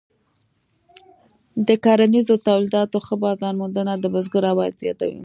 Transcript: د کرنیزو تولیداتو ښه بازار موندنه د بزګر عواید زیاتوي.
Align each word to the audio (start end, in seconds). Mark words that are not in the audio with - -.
د 1.67 1.69
کرنیزو 1.83 2.35
تولیداتو 2.47 2.97
ښه 3.05 3.15
بازار 3.23 3.53
موندنه 3.61 3.93
د 3.97 4.05
بزګر 4.13 4.43
عواید 4.51 4.75
زیاتوي. 4.83 5.19